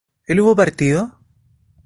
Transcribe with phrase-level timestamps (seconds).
[0.25, 1.19] ¿él hubo partido?